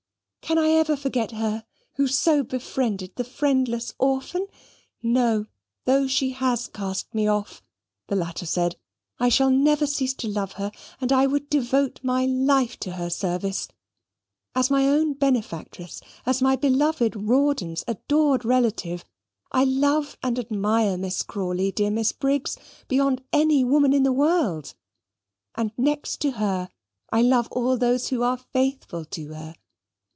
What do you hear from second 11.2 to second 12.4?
would devote my